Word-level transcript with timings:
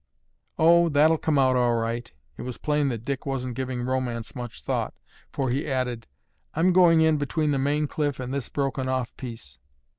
"Oh, 0.57 0.89
that'll 0.89 1.19
come 1.19 1.37
out 1.37 1.55
all 1.55 1.75
right." 1.75 2.11
It 2.35 2.41
was 2.41 2.57
plain 2.57 2.89
that 2.89 3.05
Dick 3.05 3.23
wasn't 3.27 3.53
giving 3.53 3.83
romance 3.83 4.33
much 4.35 4.63
thought, 4.63 4.95
for 5.31 5.51
he 5.51 5.67
added, 5.69 6.07
"I'm 6.55 6.73
going 6.73 7.01
in 7.01 7.17
between 7.17 7.51
the 7.51 7.59
main 7.59 7.85
cliff 7.87 8.19
and 8.19 8.33
this 8.33 8.49
broken 8.49 8.89
off 8.89 9.15
piece." 9.15 9.59